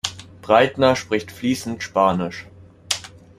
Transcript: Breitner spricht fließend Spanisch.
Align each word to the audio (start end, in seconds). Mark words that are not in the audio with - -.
Breitner 0.41 0.95
spricht 0.95 1.31
fließend 1.31 1.83
Spanisch. 1.83 2.47